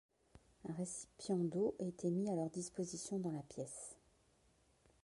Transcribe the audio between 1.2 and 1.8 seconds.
d’eau